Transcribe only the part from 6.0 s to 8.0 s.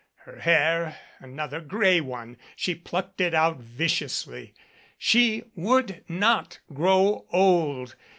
not grow old.